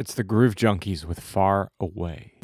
[0.00, 2.34] It's the Groove Junkies with Far Away.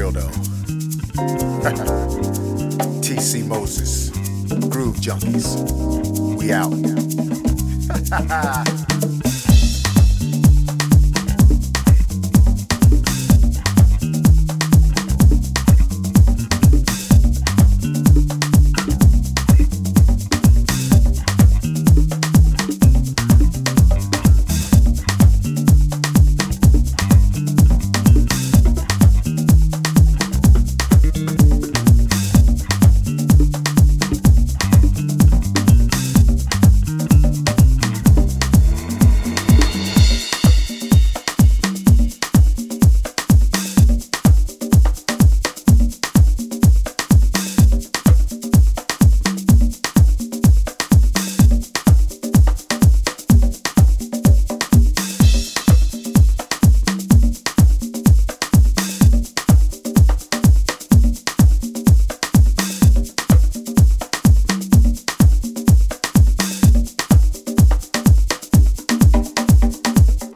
[0.00, 0.20] real though.
[3.02, 4.08] TC Moses,
[4.70, 5.46] Groove Junkies,
[6.38, 6.70] we out.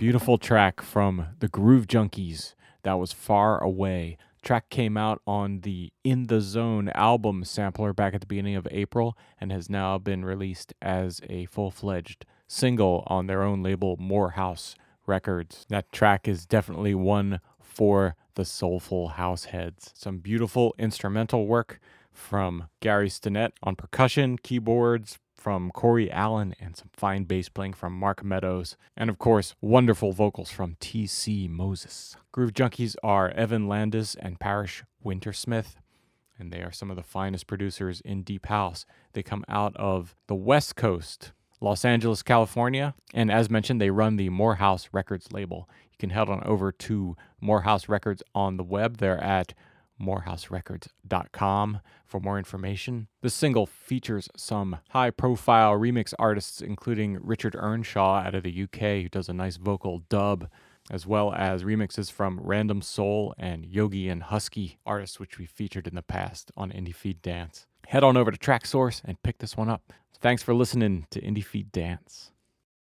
[0.04, 4.18] Beautiful track from the Groove Junkies that was Far Away.
[4.42, 8.68] Track came out on the In the Zone album sampler back at the beginning of
[8.70, 13.96] April and has now been released as a full fledged single on their own label,
[13.98, 14.74] Morehouse
[15.06, 15.64] Records.
[15.70, 19.90] That track is definitely one for the soulful house heads.
[19.94, 21.80] Some beautiful instrumental work
[22.12, 27.92] from Gary Stinnett on percussion, keyboards, from Corey Allen and some fine bass playing from
[27.92, 28.78] Mark Meadows.
[28.96, 31.48] And of course, wonderful vocals from T.C.
[31.48, 32.16] Moses.
[32.32, 35.74] Groove Junkies are Evan Landis and Parrish Wintersmith.
[36.38, 38.86] And they are some of the finest producers in Deep House.
[39.12, 42.94] They come out of the West Coast, Los Angeles, California.
[43.12, 45.68] And as mentioned, they run the Morehouse Records label.
[45.92, 48.96] You can head on over to Morehouse Records on the web.
[48.96, 49.52] They're at
[50.00, 53.08] morehouserecords.com for more information.
[53.22, 59.02] The single features some high profile remix artists, including Richard Earnshaw out of the UK,
[59.02, 60.48] who does a nice vocal dub,
[60.90, 65.86] as well as remixes from Random Soul and Yogi and Husky, artists which we featured
[65.86, 67.66] in the past on Indie Feed Dance.
[67.88, 69.92] Head on over to Traxsource and pick this one up.
[70.20, 72.30] Thanks for listening to Indie Feed Dance.